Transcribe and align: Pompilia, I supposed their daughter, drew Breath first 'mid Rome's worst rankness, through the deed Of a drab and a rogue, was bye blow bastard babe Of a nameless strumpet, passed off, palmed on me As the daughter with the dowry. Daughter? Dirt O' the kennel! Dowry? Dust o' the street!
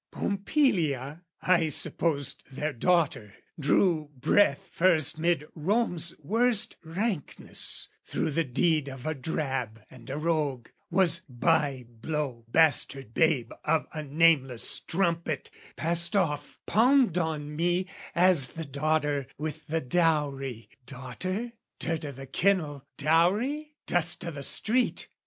Pompilia, 0.11 1.21
I 1.43 1.67
supposed 1.67 2.41
their 2.49 2.73
daughter, 2.73 3.35
drew 3.59 4.09
Breath 4.17 4.67
first 4.73 5.19
'mid 5.19 5.45
Rome's 5.53 6.15
worst 6.17 6.75
rankness, 6.83 7.87
through 8.03 8.31
the 8.31 8.43
deed 8.43 8.87
Of 8.89 9.05
a 9.05 9.13
drab 9.13 9.83
and 9.91 10.09
a 10.09 10.17
rogue, 10.17 10.69
was 10.89 11.19
bye 11.29 11.85
blow 11.87 12.45
bastard 12.47 13.13
babe 13.13 13.51
Of 13.63 13.85
a 13.93 14.01
nameless 14.01 14.67
strumpet, 14.67 15.51
passed 15.75 16.15
off, 16.15 16.57
palmed 16.65 17.19
on 17.19 17.55
me 17.55 17.85
As 18.15 18.47
the 18.47 18.65
daughter 18.65 19.27
with 19.37 19.67
the 19.67 19.81
dowry. 19.81 20.67
Daughter? 20.87 21.51
Dirt 21.77 22.05
O' 22.05 22.11
the 22.11 22.25
kennel! 22.25 22.87
Dowry? 22.97 23.75
Dust 23.85 24.25
o' 24.25 24.31
the 24.31 24.41
street! 24.41 25.09